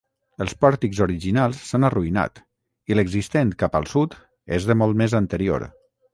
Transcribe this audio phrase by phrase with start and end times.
[0.43, 2.41] Els pòrtics originals s'han arruïnat,
[2.93, 4.19] i l'existent cap al sud
[4.59, 5.71] és de molt més anterior.